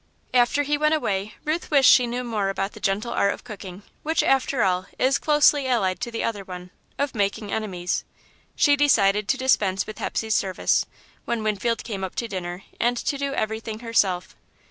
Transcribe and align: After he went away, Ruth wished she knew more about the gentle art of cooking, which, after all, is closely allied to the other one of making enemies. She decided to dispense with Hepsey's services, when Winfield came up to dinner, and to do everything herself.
After 0.33 0.63
he 0.63 0.79
went 0.79 0.95
away, 0.95 1.35
Ruth 1.45 1.69
wished 1.69 1.87
she 1.91 2.07
knew 2.07 2.23
more 2.23 2.49
about 2.49 2.71
the 2.71 2.79
gentle 2.79 3.11
art 3.13 3.31
of 3.35 3.43
cooking, 3.43 3.83
which, 4.01 4.23
after 4.23 4.63
all, 4.63 4.87
is 4.97 5.19
closely 5.19 5.67
allied 5.67 5.99
to 5.99 6.09
the 6.09 6.23
other 6.23 6.43
one 6.43 6.71
of 6.97 7.13
making 7.13 7.51
enemies. 7.51 8.03
She 8.55 8.75
decided 8.75 9.27
to 9.27 9.37
dispense 9.37 9.85
with 9.85 9.99
Hepsey's 9.99 10.33
services, 10.33 10.87
when 11.25 11.43
Winfield 11.43 11.83
came 11.83 12.03
up 12.03 12.15
to 12.15 12.27
dinner, 12.27 12.63
and 12.79 12.97
to 12.97 13.15
do 13.15 13.35
everything 13.35 13.81
herself. 13.81 14.35